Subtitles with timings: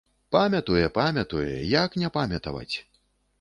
[0.35, 1.51] Памятуе, памятуе,
[1.83, 2.75] як не памятаваць!